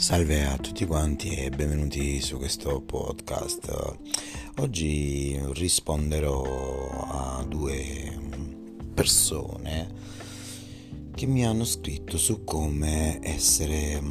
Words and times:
Salve 0.00 0.46
a 0.46 0.56
tutti 0.56 0.86
quanti 0.86 1.34
e 1.34 1.50
benvenuti 1.50 2.22
su 2.22 2.38
questo 2.38 2.80
podcast. 2.80 3.98
Oggi 4.56 5.38
risponderò 5.52 6.88
a 7.06 7.44
due 7.46 8.18
persone 8.94 9.88
che 11.14 11.26
mi 11.26 11.44
hanno 11.44 11.66
scritto 11.66 12.16
su 12.16 12.44
come 12.44 13.18
essere 13.20 14.02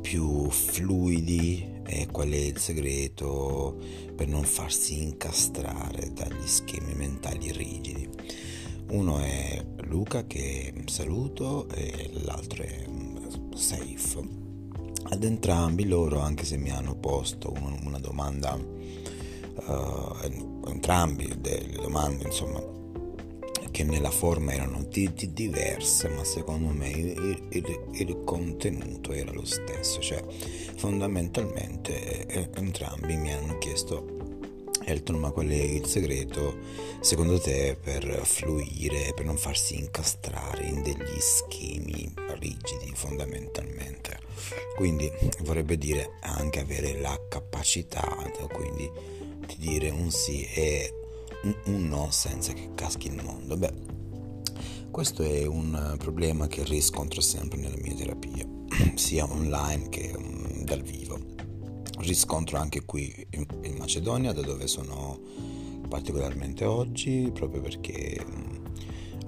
più 0.00 0.48
fluidi 0.50 1.82
e 1.84 2.06
qual 2.06 2.30
è 2.30 2.36
il 2.36 2.58
segreto 2.58 3.76
per 4.14 4.28
non 4.28 4.44
farsi 4.44 5.02
incastrare 5.02 6.12
dagli 6.12 6.46
schemi 6.46 6.94
mentali 6.94 7.50
rigidi. 7.50 8.08
Uno 8.90 9.18
è 9.18 9.66
Luca 9.78 10.28
che 10.28 10.72
saluto 10.86 11.68
e 11.70 12.08
l'altro 12.22 12.62
è 12.62 12.84
Safe 13.52 14.45
ad 15.08 15.24
entrambi 15.24 15.86
loro, 15.86 16.20
anche 16.20 16.44
se 16.44 16.56
mi 16.56 16.70
hanno 16.70 16.94
posto 16.94 17.52
una, 17.82 17.98
domanda, 17.98 18.54
uh, 18.54 20.16
entrambi 20.68 21.32
delle 21.38 21.76
domande, 21.80 22.24
insomma, 22.24 22.62
che 23.70 23.84
nella 23.84 24.10
forma 24.10 24.52
erano 24.52 24.84
di, 24.88 25.12
di 25.12 25.32
diverse, 25.32 26.08
ma 26.08 26.24
secondo 26.24 26.72
me 26.72 26.88
il, 26.88 27.46
il, 27.50 27.80
il, 27.92 28.22
contenuto 28.24 29.12
era 29.12 29.32
lo 29.32 29.44
stesso, 29.44 30.00
cioè 30.00 30.24
fondamentalmente 30.76 32.26
eh, 32.26 32.48
entrambi 32.54 33.16
mi 33.16 33.32
hanno 33.32 33.58
chiesto 33.58 34.15
Elton, 34.86 35.16
ma 35.16 35.32
qual 35.32 35.48
è 35.48 35.54
il 35.54 35.84
segreto 35.86 36.58
secondo 37.00 37.40
te 37.40 37.76
per 37.80 38.22
fluire, 38.24 39.12
per 39.14 39.24
non 39.24 39.36
farsi 39.36 39.76
incastrare 39.76 40.64
in 40.64 40.82
degli 40.82 41.18
schemi 41.18 42.12
rigidi 42.38 42.92
fondamentalmente? 42.94 44.20
Quindi 44.76 45.10
vorrebbe 45.40 45.76
dire 45.76 46.18
anche 46.20 46.60
avere 46.60 47.00
la 47.00 47.18
capacità, 47.28 48.06
quindi 48.52 48.88
di 49.46 49.56
dire 49.58 49.90
un 49.90 50.10
sì 50.10 50.44
e 50.44 50.92
un 51.64 51.88
no 51.88 52.08
senza 52.10 52.52
che 52.52 52.70
caschi 52.74 53.08
il 53.08 53.22
mondo. 53.22 53.56
Beh, 53.56 53.72
questo 54.90 55.22
è 55.22 55.46
un 55.46 55.96
problema 55.98 56.46
che 56.46 56.62
riscontro 56.64 57.20
sempre 57.20 57.58
nella 57.58 57.76
mia 57.80 57.94
terapia, 57.94 58.46
sia 58.94 59.28
online 59.30 59.88
che 59.88 60.14
mm, 60.16 60.62
dal 60.62 60.82
vivo 60.82 61.35
riscontro 61.98 62.58
anche 62.58 62.84
qui 62.84 63.26
in, 63.30 63.46
in 63.62 63.76
Macedonia, 63.76 64.32
da 64.32 64.42
dove 64.42 64.66
sono 64.66 65.20
particolarmente 65.88 66.64
oggi, 66.64 67.30
proprio 67.32 67.60
perché 67.60 68.18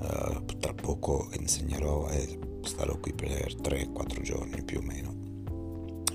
uh, 0.01 0.45
tra 0.59 0.75
poco 0.75 1.29
insegnerò 1.39 2.09
e 2.11 2.39
starò 2.63 2.99
qui 2.99 3.13
per 3.13 3.55
3-4 3.55 4.21
giorni 4.23 4.63
più 4.63 4.79
o 4.79 4.83
meno. 4.83 5.17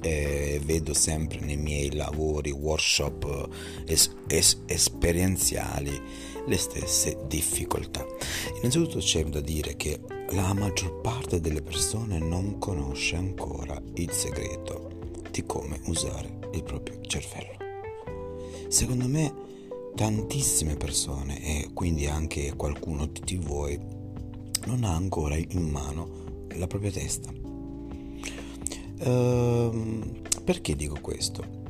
E 0.02 0.60
vedo 0.64 0.94
sempre 0.94 1.40
nei 1.40 1.56
miei 1.56 1.94
lavori, 1.96 2.52
workshop 2.52 3.50
es- 3.86 4.14
es- 4.28 4.62
esperienziali 4.66 5.98
le 6.46 6.58
stesse 6.58 7.20
difficoltà. 7.28 8.06
Innanzitutto 8.58 9.00
c'è 9.00 9.24
da 9.24 9.40
dire 9.40 9.78
che 9.78 10.02
la 10.32 10.54
maggior 10.54 11.00
parte 11.00 11.40
delle 11.40 11.62
persone 11.62 12.20
non 12.20 12.58
conosce 12.60 13.16
ancora 13.16 13.82
il 13.96 14.12
segreto 14.12 14.90
di 15.32 15.46
come 15.46 15.80
usare 15.86 16.43
il 16.54 16.64
proprio 16.64 17.00
cervello. 17.02 17.58
Secondo 18.68 19.08
me 19.08 19.34
tantissime 19.96 20.76
persone 20.76 21.42
e 21.44 21.70
quindi 21.74 22.08
anche 22.08 22.56
qualcuno 22.56 23.06
di 23.06 23.38
voi 23.38 23.80
non 24.66 24.84
ha 24.84 24.96
ancora 24.96 25.36
in 25.36 25.70
mano 25.70 26.48
la 26.56 26.68
propria 26.68 26.92
testa. 26.92 27.32
Ehm, 29.00 30.22
perché 30.44 30.76
dico 30.76 30.98
questo? 31.02 31.62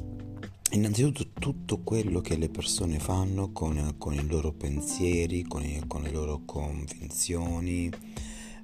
Innanzitutto 0.72 1.28
tutto 1.40 1.81
quello 1.84 2.19
che 2.22 2.36
le 2.36 2.50
persone 2.50 2.97
fanno 3.00 3.52
con, 3.52 3.96
con 3.97 4.13
i 4.13 4.25
loro 4.28 4.52
pensieri, 4.52 5.44
con, 5.44 5.63
i, 5.63 5.84
con 5.86 6.02
le 6.02 6.12
loro 6.12 6.41
convinzioni, 6.46 7.91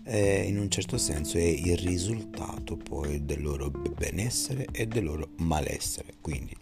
eh, 0.10 0.42
in 0.48 0.58
un 0.58 0.72
certo 0.72 0.98
senso 0.98 1.38
è 1.38 1.44
il 1.44 1.78
risultato 1.78 2.76
poi 2.76 3.26
del 3.26 3.44
loro 3.44 3.70
benessere 3.70 4.66
e 4.72 4.88
del 4.88 5.04
loro 5.04 5.30
malessere. 5.38 6.14
Quindi 6.20 6.56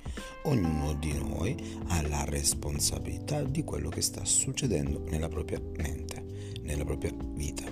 ognuno 0.44 0.94
di 0.96 1.14
noi 1.14 1.56
ha 1.88 2.06
la 2.08 2.26
responsabilità 2.26 3.42
di 3.44 3.64
quello 3.64 3.88
che 3.88 4.02
sta 4.02 4.26
succedendo 4.26 5.04
nella 5.10 5.30
propria 5.30 5.62
mente, 5.78 6.24
nella 6.64 6.84
propria 6.84 7.14
vita. 7.36 7.64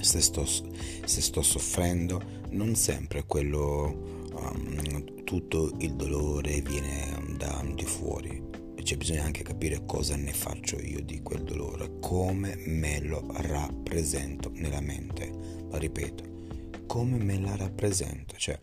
Se 0.00 0.20
sto, 0.20 0.46
se 0.46 1.20
sto 1.20 1.42
soffrendo, 1.42 2.22
non 2.50 2.74
sempre 2.74 3.24
quello, 3.26 4.30
um, 4.32 5.24
tutto 5.24 5.74
il 5.78 5.92
dolore 5.92 6.62
viene 6.62 7.34
da 7.36 7.62
di 7.74 7.84
fuori, 7.84 8.42
c'è 8.86 8.96
bisogno 8.96 9.22
anche 9.22 9.42
capire 9.42 9.82
cosa 9.84 10.14
ne 10.14 10.32
faccio 10.32 10.78
io 10.78 11.02
di 11.02 11.20
quel 11.20 11.42
dolore, 11.42 11.98
come 11.98 12.54
me 12.66 13.00
lo 13.00 13.26
rappresento 13.32 14.48
nella 14.54 14.80
mente. 14.80 15.28
Ma 15.68 15.76
ripeto, 15.76 16.84
come 16.86 17.16
me 17.16 17.36
la 17.40 17.56
rappresento, 17.56 18.36
cioè 18.36 18.56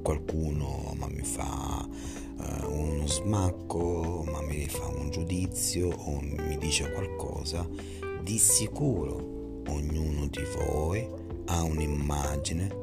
qualcuno 0.00 0.94
ma 0.96 1.06
mi 1.08 1.22
fa 1.22 1.86
uh, 1.86 2.72
uno 2.72 3.06
smacco, 3.06 4.24
ma 4.26 4.40
mi 4.40 4.66
fa 4.68 4.86
un 4.86 5.10
giudizio 5.10 5.90
o 5.90 6.18
mi 6.22 6.56
dice 6.56 6.90
qualcosa, 6.90 7.68
di 8.22 8.38
sicuro 8.38 9.62
ognuno 9.68 10.28
di 10.28 10.44
voi 10.56 11.06
ha 11.44 11.62
un'immagine 11.62 12.74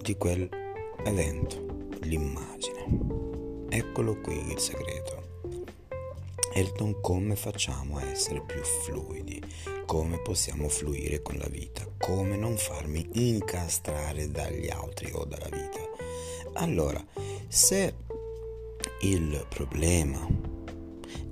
di 0.00 0.16
quell'evento, 0.16 1.90
l'immagine. 2.00 2.86
Eccolo 3.68 4.18
qui 4.22 4.50
il 4.50 4.58
segreto. 4.58 5.19
Elton 6.52 7.00
come 7.00 7.36
facciamo 7.36 7.98
a 7.98 8.10
essere 8.10 8.42
più 8.42 8.60
fluidi, 8.62 9.40
come 9.86 10.20
possiamo 10.20 10.68
fluire 10.68 11.22
con 11.22 11.36
la 11.36 11.48
vita, 11.48 11.86
come 11.98 12.36
non 12.36 12.56
farmi 12.56 13.08
incastrare 13.12 14.28
dagli 14.30 14.68
altri 14.68 15.12
o 15.12 15.24
dalla 15.24 15.48
vita. 15.48 15.80
Allora, 16.54 17.04
se 17.48 17.94
il 19.02 19.46
problema 19.48 20.26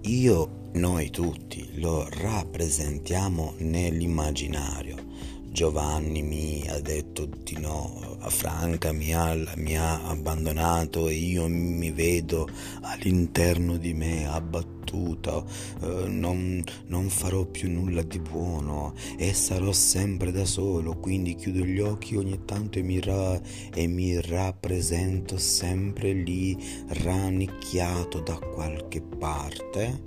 io, 0.03 0.71
noi 0.73 1.11
tutti 1.11 1.81
lo 1.81 2.06
rappresentiamo 2.09 3.55
nell'immaginario, 3.59 5.08
Giovanni 5.51 6.23
mi 6.23 6.69
ha 6.69 6.79
detto 6.81 7.27
di 7.27 7.59
no, 7.59 8.19
Franca 8.29 8.93
mi 8.93 9.15
ha, 9.15 9.35
mi 9.57 9.77
ha 9.77 10.05
abbandonato 10.07 11.09
e 11.09 11.15
io 11.15 11.49
mi 11.49 11.91
vedo 11.91 12.49
all'interno 12.83 13.77
di 13.77 13.95
me 13.95 14.29
abbattuta, 14.29 15.43
eh, 15.83 16.07
non, 16.07 16.63
non 16.87 17.09
farò 17.09 17.45
più 17.45 17.71
nulla 17.71 18.03
di 18.03 18.21
buono 18.21 18.95
e 19.17 19.33
sarò 19.33 19.73
sempre 19.73 20.31
da 20.31 20.45
solo, 20.45 20.97
quindi 20.99 21.35
chiudo 21.35 21.65
gli 21.65 21.81
occhi 21.81 22.17
ogni 22.17 22.45
tanto 22.45 22.79
e 22.79 22.83
mi, 22.83 23.01
ra- 23.01 23.41
e 23.75 23.87
mi 23.87 24.21
rappresento 24.21 25.39
sempre 25.39 26.13
lì 26.13 26.57
rannicchiato 26.89 28.21
da 28.21 28.39
qualche 28.39 29.01
parte. 29.01 30.03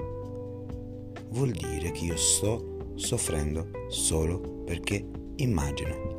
Vuol 1.29 1.52
dire 1.52 1.91
che 1.91 2.06
io 2.06 2.18
sto 2.18 2.94
soffrendo 2.96 3.69
solo 3.90 4.63
perché 4.66 5.19
immagino. 5.41 6.09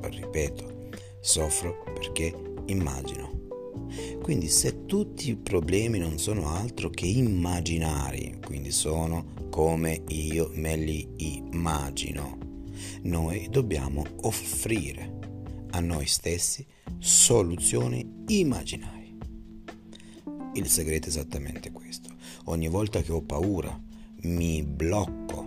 Ripeto, 0.00 0.88
soffro 1.20 1.82
perché 1.84 2.32
immagino. 2.66 3.46
Quindi 4.22 4.48
se 4.48 4.84
tutti 4.84 5.30
i 5.30 5.36
problemi 5.36 5.98
non 5.98 6.18
sono 6.18 6.48
altro 6.48 6.90
che 6.90 7.06
immaginari, 7.06 8.38
quindi 8.44 8.70
sono 8.70 9.36
come 9.50 10.02
io 10.08 10.50
me 10.54 10.76
li 10.76 11.08
immagino, 11.16 12.38
noi 13.02 13.48
dobbiamo 13.50 14.04
offrire 14.22 15.18
a 15.70 15.80
noi 15.80 16.06
stessi 16.06 16.64
soluzioni 16.98 18.24
immaginari. 18.28 19.16
Il 20.54 20.66
segreto 20.68 21.06
è 21.06 21.08
esattamente 21.08 21.70
questo. 21.70 22.10
Ogni 22.44 22.68
volta 22.68 23.00
che 23.02 23.12
ho 23.12 23.22
paura, 23.22 23.78
mi 24.22 24.62
blocco 24.62 25.37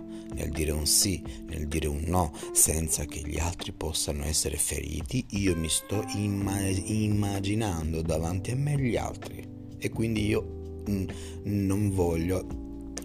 nel 0.42 0.50
dire 0.50 0.72
un 0.72 0.86
sì, 0.86 1.22
nel 1.46 1.68
dire 1.68 1.86
un 1.86 2.02
no, 2.06 2.32
senza 2.52 3.04
che 3.04 3.22
gli 3.24 3.38
altri 3.38 3.72
possano 3.72 4.24
essere 4.24 4.56
feriti, 4.56 5.24
io 5.30 5.56
mi 5.56 5.68
sto 5.68 6.04
imma- 6.16 6.66
immaginando 6.68 8.02
davanti 8.02 8.50
a 8.50 8.56
me 8.56 8.76
gli 8.76 8.96
altri. 8.96 9.46
E 9.78 9.90
quindi 9.90 10.26
io 10.26 10.82
mm, 10.90 11.08
non 11.44 11.90
voglio 11.90 12.44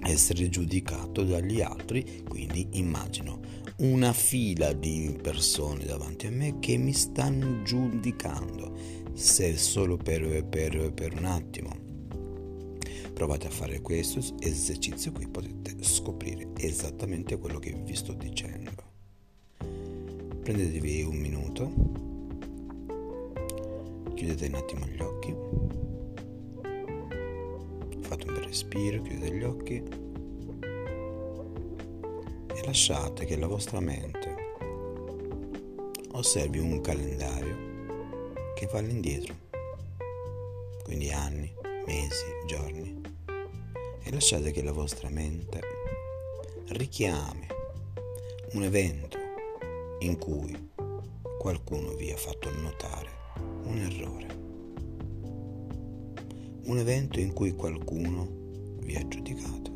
essere 0.02 0.50
giudicato 0.50 1.24
dagli 1.24 1.62
altri, 1.62 2.24
quindi 2.28 2.68
immagino 2.74 3.40
una 3.78 4.14
fila 4.14 4.74
di 4.74 5.16
persone 5.22 5.86
davanti 5.86 6.26
a 6.26 6.32
me 6.32 6.58
che 6.60 6.78
mi 6.78 6.94
stanno 6.94 7.62
giudicando, 7.62 8.76
se 9.14 9.56
solo 9.58 9.98
per, 9.98 10.44
per, 10.46 10.92
per 10.94 11.14
un 11.14 11.26
attimo 11.26 11.86
Provate 13.18 13.48
a 13.48 13.50
fare 13.50 13.82
questo 13.82 14.20
esercizio 14.42 15.12
qui, 15.12 15.28
potete 15.28 15.84
scoprire 15.84 16.50
esattamente 16.56 17.40
quello 17.40 17.58
che 17.58 17.72
vi 17.72 17.96
sto 17.96 18.14
dicendo. 18.14 18.72
Prendetevi 19.58 21.02
un 21.02 21.16
minuto. 21.16 21.72
Chiudete 24.14 24.46
un 24.46 24.54
attimo 24.54 24.86
gli 24.86 25.02
occhi, 25.02 25.36
fate 28.02 28.28
un 28.28 28.34
bel 28.36 28.44
respiro, 28.44 29.02
chiudete 29.02 29.36
gli 29.36 29.44
occhi. 29.44 29.84
E 32.54 32.66
lasciate 32.66 33.26
che 33.26 33.36
la 33.36 33.48
vostra 33.48 33.80
mente 33.80 34.36
osservi 36.12 36.60
un 36.60 36.82
calendario 36.82 37.58
che 38.54 38.68
va 38.68 38.78
all'indietro, 38.78 39.34
quindi 40.84 41.10
anni, 41.10 41.52
mesi, 41.88 42.26
giorni, 42.46 43.00
e 44.04 44.12
lasciate 44.12 44.52
che 44.52 44.62
la 44.62 44.74
vostra 44.74 45.10
mente 45.10 45.62
richiami 46.68 47.48
un 48.52 48.64
evento 48.64 49.18
in 50.00 50.18
cui 50.18 50.54
qualcuno 51.40 51.94
vi 51.94 52.12
ha 52.12 52.18
fatto 52.18 52.52
notare 52.52 53.10
un 53.64 53.78
errore. 53.78 54.36
Un 56.66 56.78
evento 56.78 57.22
in 57.22 57.32
cui 57.32 57.54
qualcuno 57.54 58.28
vi 58.82 58.96
ha 58.96 59.08
giudicato. 59.08 59.72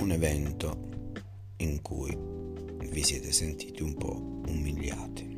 Un 0.00 0.12
evento 0.12 0.88
in 1.58 1.82
cui 1.82 2.16
vi 2.88 3.02
siete 3.02 3.32
sentiti 3.32 3.82
un 3.82 3.94
po' 3.96 4.40
umiliati. 4.48 5.35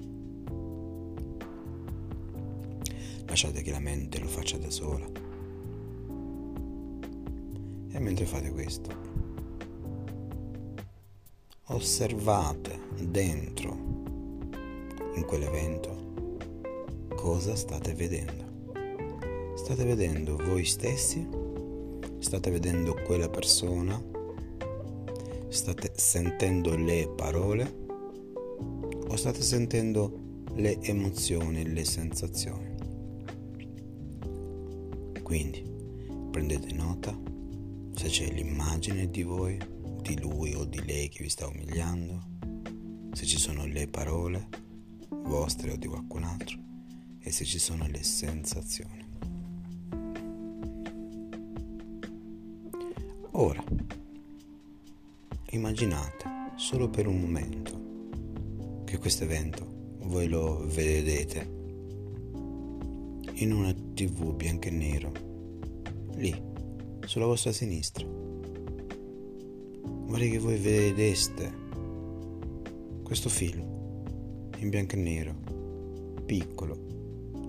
Lasciate 3.41 3.63
che 3.63 3.71
la 3.71 3.79
mente 3.79 4.19
lo 4.19 4.27
faccia 4.27 4.59
da 4.59 4.69
sola. 4.69 5.07
E 7.93 7.99
mentre 8.01 8.27
fate 8.27 8.51
questo, 8.51 8.91
osservate 11.67 12.81
dentro 13.01 13.77
in 15.15 15.25
quell'evento 15.25 17.07
cosa 17.15 17.55
state 17.55 17.95
vedendo. 17.95 18.73
State 19.55 19.85
vedendo 19.85 20.37
voi 20.37 20.65
stessi? 20.65 21.25
State 22.19 22.51
vedendo 22.51 23.01
quella 23.05 23.29
persona? 23.29 24.03
State 25.47 25.93
sentendo 25.95 26.75
le 26.75 27.09
parole? 27.15 27.87
O 29.07 29.15
state 29.15 29.43
sentendo 29.43 30.43
le 30.55 30.81
emozioni, 30.81 31.73
le 31.73 31.85
sensazioni? 31.85 32.68
Quindi 35.29 35.63
prendete 36.31 36.73
nota 36.73 37.15
se 37.95 38.09
c'è 38.09 38.33
l'immagine 38.33 39.11
di 39.11 39.23
voi 39.23 39.59
di 40.01 40.19
lui 40.19 40.55
o 40.55 40.65
di 40.65 40.83
lei 40.87 41.11
che 41.11 41.23
vi 41.23 41.29
sta 41.29 41.47
umiliando, 41.47 42.23
se 43.13 43.27
ci 43.27 43.37
sono 43.37 43.67
le 43.67 43.89
parole 43.89 44.49
vostre 45.11 45.73
o 45.73 45.77
di 45.77 45.87
qualcun 45.87 46.23
altro 46.23 46.59
e 47.19 47.31
se 47.31 47.45
ci 47.45 47.59
sono 47.59 47.87
le 47.89 48.03
sensazioni. 48.03 49.07
Ora, 53.33 53.63
immaginate 55.51 56.25
solo 56.57 56.89
per 56.89 57.07
un 57.07 57.21
momento 57.21 58.83
che 58.87 58.97
questo 58.97 59.25
evento 59.25 59.97
voi 60.05 60.27
lo 60.27 60.65
vedete 60.67 61.58
in 63.41 63.53
una 63.53 63.73
tv 63.73 64.35
bianco 64.35 64.69
e 64.69 64.71
nero, 64.71 65.13
lì, 66.15 66.35
sulla 67.05 67.27
vostra 67.27 67.53
sinistra 67.53 68.05
vorrei 70.09 70.31
che 70.31 70.39
voi 70.39 70.57
vedeste 70.57 71.53
questo 73.03 73.29
film 73.29 73.61
in 74.57 74.71
bianco 74.71 74.95
e 74.95 74.99
nero, 74.99 75.35
piccolo, 76.25 76.77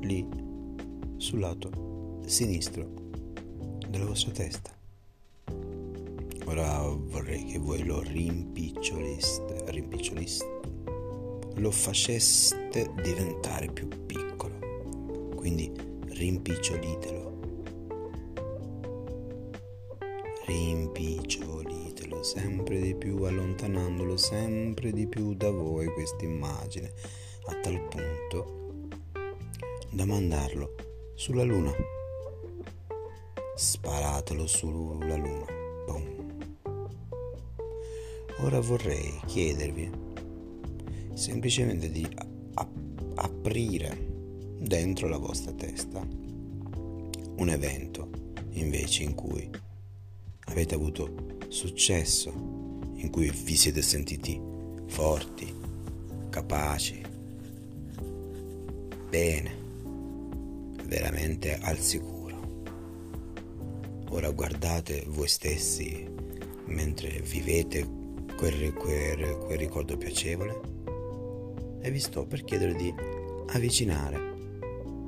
lì 0.01 0.27
sul 1.17 1.39
lato 1.39 2.21
sinistro 2.25 2.87
della 3.89 4.05
vostra 4.05 4.31
testa. 4.31 4.71
Ora 6.45 6.81
vorrei 6.81 7.45
che 7.45 7.57
voi 7.57 7.83
lo 7.83 8.01
rimpiccioliste, 8.01 9.63
rimpiccioliste, 9.67 10.59
lo 11.55 11.71
faceste 11.71 12.91
diventare 13.01 13.71
più 13.71 13.87
piccolo. 13.87 14.28
Quindi 15.39 15.71
rimpicciolitelo. 16.05 17.39
Rimpicciolitelo 20.45 22.21
sempre 22.23 22.81
di 22.81 22.93
più, 22.93 23.23
allontanandolo 23.23 24.17
sempre 24.17 24.91
di 24.91 25.07
più 25.07 25.33
da 25.35 25.49
voi 25.49 25.87
questa 25.93 26.25
immagine, 26.25 26.91
a 27.45 27.55
tal 27.61 27.79
punto 27.87 28.89
da 29.89 30.03
mandarlo 30.03 30.75
sulla 31.15 31.43
luna. 31.43 31.71
Sparatelo 33.55 34.45
sulla 34.45 35.15
luna. 35.15 35.45
Boom. 35.85 36.57
Ora 38.41 38.59
vorrei 38.59 39.21
chiedervi 39.25 39.89
semplicemente 41.13 41.89
di 41.89 42.05
ap- 42.55 43.13
aprire 43.15 44.08
dentro 44.59 45.07
la 45.07 45.17
vostra 45.17 45.53
testa 45.53 46.05
un 47.37 47.49
evento 47.49 48.09
invece 48.51 49.03
in 49.03 49.15
cui 49.15 49.49
avete 50.45 50.75
avuto 50.75 51.37
successo 51.47 52.31
in 52.95 53.09
cui 53.09 53.31
vi 53.31 53.55
siete 53.55 53.81
sentiti 53.81 54.39
forti, 54.87 55.53
capaci, 56.29 57.01
bene, 59.09 59.57
veramente 60.83 61.57
al 61.61 61.77
sicuro. 61.77 62.17
Ora 64.09 64.29
guardate 64.31 65.05
voi 65.07 65.29
stessi 65.29 66.05
mentre 66.65 67.21
vivete 67.21 67.87
quel, 68.35 68.73
quel, 68.73 69.37
quel 69.37 69.57
ricordo 69.57 69.95
piacevole 69.95 70.59
e 71.79 71.89
vi 71.89 71.99
sto 71.99 72.25
per 72.25 72.43
chiedere 72.43 72.75
di 72.75 72.93
avvicinare 73.47 74.28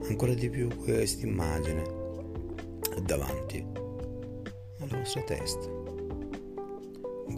ancora 0.07 0.33
di 0.33 0.49
più 0.49 0.67
questa 0.77 1.25
immagine 1.25 1.83
davanti 3.03 3.65
alla 4.79 4.97
vostra 4.97 5.21
testa 5.23 5.81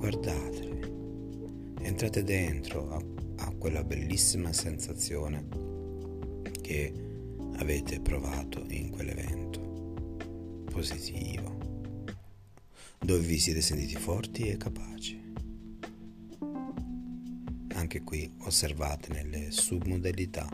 guardatevi, 0.03 0.81
entrate 1.81 2.23
dentro 2.23 2.91
a, 2.91 3.45
a 3.45 3.53
quella 3.57 3.85
bellissima 3.85 4.51
sensazione 4.51 5.47
che 6.61 6.93
avete 7.55 8.01
provato 8.01 8.65
in 8.67 8.89
quell'evento 8.89 9.61
positivo, 10.69 11.55
dove 12.99 13.25
vi 13.25 13.39
siete 13.39 13.61
sentiti 13.61 13.95
forti 13.95 14.49
e 14.49 14.57
capaci. 14.57 15.21
Anche 17.75 18.01
qui 18.01 18.29
osservate 18.39 19.13
nelle 19.13 19.51
submodalità 19.51 20.49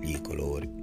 i 0.00 0.20
colori, 0.22 0.81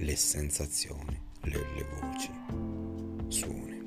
le 0.00 0.16
sensazioni, 0.16 1.20
le, 1.42 1.58
le 1.76 1.86
voci, 2.00 2.30
suoni. 3.28 3.86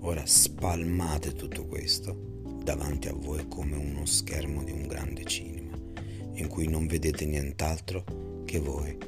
Ora 0.00 0.26
spalmate 0.26 1.32
tutto 1.34 1.64
questo 1.66 2.42
davanti 2.62 3.08
a 3.08 3.12
voi 3.12 3.46
come 3.46 3.76
uno 3.76 4.04
schermo 4.06 4.64
di 4.64 4.72
un 4.72 4.88
grande 4.88 5.24
cinema, 5.24 5.76
in 6.32 6.48
cui 6.48 6.66
non 6.66 6.86
vedete 6.86 7.24
nient'altro 7.26 8.42
che 8.44 8.58
voi, 8.58 8.98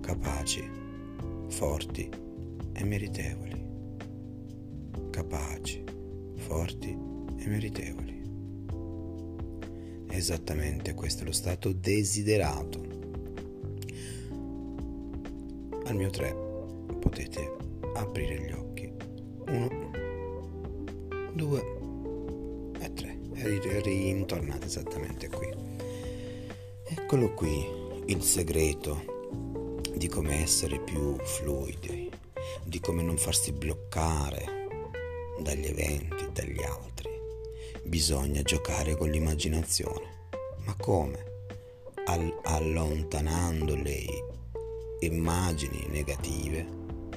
capaci, 0.00 0.68
forti 1.48 2.08
e 2.72 2.84
meritevoli. 2.84 3.68
Capaci, 5.10 5.84
forti 6.36 6.88
e 6.88 7.46
meritevoli. 7.46 8.18
Esattamente 10.08 10.92
questo 10.94 11.22
è 11.22 11.26
lo 11.26 11.32
stato 11.32 11.72
desiderato. 11.72 12.99
Al 15.90 15.96
mio 15.96 16.08
3 16.08 16.36
potete 17.00 17.56
aprire 17.94 18.38
gli 18.38 18.52
occhi 18.52 18.92
uno, 19.48 19.90
due 21.32 21.78
e 22.78 22.92
tre. 22.92 23.18
E 23.34 23.80
ritornate 23.82 24.66
esattamente 24.66 25.28
qui. 25.28 25.52
Eccolo 26.84 27.34
qui 27.34 27.66
il 28.06 28.22
segreto 28.22 29.02
di 29.92 30.06
come 30.06 30.40
essere 30.40 30.78
più 30.78 31.16
fluidi, 31.18 32.08
di 32.62 32.78
come 32.78 33.02
non 33.02 33.16
farsi 33.16 33.50
bloccare 33.50 34.68
dagli 35.40 35.66
eventi, 35.66 36.30
dagli 36.32 36.62
altri. 36.62 37.10
Bisogna 37.82 38.42
giocare 38.42 38.94
con 38.94 39.08
l'immaginazione. 39.10 40.28
Ma 40.66 40.76
come? 40.76 41.24
All- 42.04 42.38
allontanando 42.44 43.74
le 43.74 44.38
immagini 45.00 45.86
negative 45.88 46.66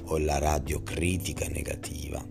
o 0.06 0.18
la 0.18 0.38
radiocritica 0.38 1.48
negativa, 1.48 2.26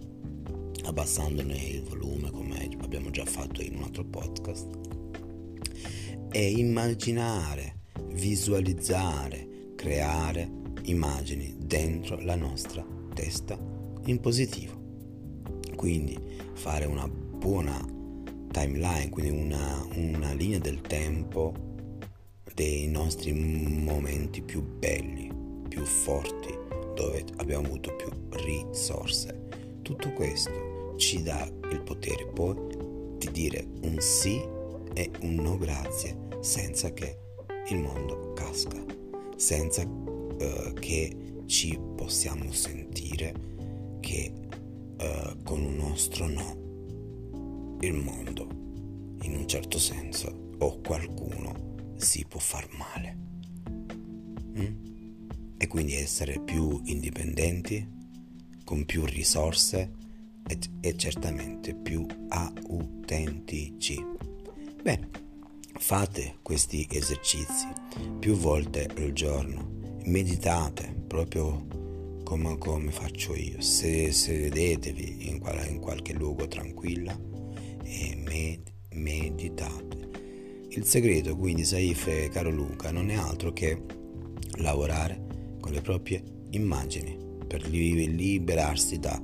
abbassandone 0.84 1.56
il 1.56 1.82
volume 1.82 2.30
come 2.30 2.68
abbiamo 2.80 3.10
già 3.10 3.24
fatto 3.24 3.62
in 3.62 3.76
un 3.76 3.82
altro 3.84 4.04
podcast, 4.04 4.68
è 6.28 6.38
immaginare, 6.38 7.80
visualizzare, 8.08 9.74
creare 9.76 10.50
immagini 10.84 11.54
dentro 11.58 12.18
la 12.20 12.36
nostra 12.36 12.84
testa 13.14 13.58
in 14.06 14.20
positivo. 14.20 14.80
Quindi 15.76 16.18
fare 16.54 16.84
una 16.84 17.08
buona 17.08 17.84
timeline, 18.50 19.08
quindi 19.08 19.30
una, 19.30 19.86
una 19.94 20.32
linea 20.32 20.58
del 20.58 20.80
tempo 20.80 21.70
dei 22.54 22.86
nostri 22.86 23.32
momenti 23.32 24.42
più 24.42 24.62
belli, 24.62 25.31
più 25.72 25.86
forti, 25.86 26.54
dove 26.94 27.24
abbiamo 27.36 27.66
avuto 27.68 27.96
più 27.96 28.10
risorse. 28.44 29.48
Tutto 29.80 30.12
questo 30.12 30.94
ci 30.98 31.22
dà 31.22 31.50
il 31.70 31.80
potere 31.80 32.26
poi 32.26 32.54
di 33.16 33.30
dire 33.30 33.66
un 33.80 33.98
sì 33.98 34.38
e 34.92 35.10
un 35.22 35.36
no 35.36 35.56
grazie 35.56 36.28
senza 36.40 36.92
che 36.92 37.16
il 37.70 37.78
mondo 37.78 38.34
casca, 38.34 38.84
senza 39.36 39.82
uh, 39.82 40.74
che 40.74 41.42
ci 41.46 41.80
possiamo 41.96 42.52
sentire 42.52 43.32
che 44.00 44.30
uh, 44.98 45.42
con 45.42 45.64
un 45.64 45.74
nostro 45.74 46.26
no 46.28 47.78
il 47.80 47.94
mondo, 47.94 48.46
in 49.22 49.36
un 49.36 49.48
certo 49.48 49.78
senso, 49.78 50.50
o 50.58 50.80
qualcuno 50.82 51.94
si 51.96 52.26
può 52.28 52.38
far 52.38 52.68
male. 52.76 53.16
Mm? 54.58 54.81
E 55.62 55.68
quindi 55.68 55.94
essere 55.94 56.40
più 56.40 56.80
indipendenti, 56.86 57.88
con 58.64 58.84
più 58.84 59.04
risorse 59.04 59.92
e, 60.44 60.58
e 60.80 60.96
certamente 60.96 61.72
più 61.72 62.04
autentici. 62.30 64.04
Bene, 64.82 65.08
fate 65.78 66.38
questi 66.42 66.84
esercizi 66.90 67.68
più 68.18 68.34
volte 68.34 68.90
al 68.96 69.12
giorno, 69.12 70.00
meditate 70.06 70.92
proprio 71.06 71.64
come, 72.24 72.58
come 72.58 72.90
faccio 72.90 73.36
io, 73.36 73.60
Se, 73.60 74.10
sedetevi 74.10 75.28
in, 75.28 75.38
qual, 75.38 75.64
in, 75.68 75.78
qualche 75.78 76.12
luogo 76.12 76.48
tranquilla 76.48 77.16
e 77.84 78.16
med, 78.16 78.68
meditate. 78.94 80.10
Il 80.70 80.84
segreto 80.86 81.36
quindi, 81.36 81.64
Saif 81.64 82.08
e 82.08 82.30
caro 82.32 82.50
Luca, 82.50 82.90
non 82.90 83.10
è 83.10 83.14
altro 83.14 83.52
che 83.52 83.80
lavorare 84.56 85.30
con 85.62 85.72
le 85.72 85.80
proprie 85.80 86.22
immagini 86.50 87.16
per 87.46 87.66
liberarsi 87.68 88.98
da 88.98 89.20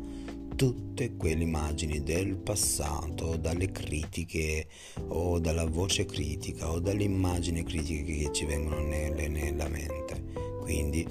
tutte 0.55 1.17
quelle 1.17 1.43
immagini 1.43 2.03
del 2.03 2.37
passato, 2.37 3.37
dalle 3.37 3.71
critiche 3.71 4.67
o 5.09 5.39
dalla 5.39 5.67
voce 5.67 6.07
critica 6.07 6.71
o 6.71 6.79
dalle 6.79 7.03
immagini 7.03 7.65
critiche 7.65 8.25
che 8.25 8.33
ci 8.33 8.45
vengono 8.45 8.81
nelle, 8.81 9.29
nella 9.29 9.69
mente. 9.69 10.23
Quindi 10.61 11.07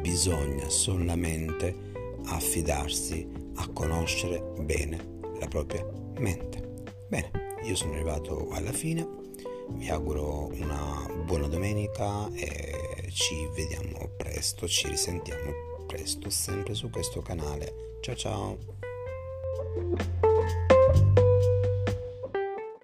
bisogna 0.00 0.68
solamente 0.68 1.74
affidarsi 2.26 3.26
a 3.56 3.68
conoscere 3.68 4.42
bene 4.60 5.20
la 5.38 5.48
propria 5.48 5.84
mente. 6.18 6.84
Bene, 7.08 7.30
io 7.64 7.74
sono 7.74 7.92
arrivato 7.92 8.48
alla 8.50 8.72
fine, 8.72 9.06
vi 9.70 9.88
auguro 9.88 10.50
una 10.52 11.06
buona 11.24 11.46
domenica 11.46 12.28
e 12.34 13.08
ci 13.10 13.48
vediamo 13.54 14.08
presto, 14.16 14.66
ci 14.66 14.88
risentiamo 14.88 15.52
presto 15.86 16.30
sempre 16.30 16.74
su 16.74 16.90
questo 16.90 17.20
canale. 17.20 17.98
Ciao 18.00 18.14
ciao! 18.14 18.58